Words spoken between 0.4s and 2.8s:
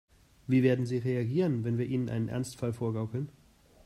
Wie werden sie reagieren, wenn wir ihnen einen Ernstfall